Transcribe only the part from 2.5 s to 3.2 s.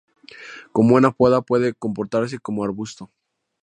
arbusto.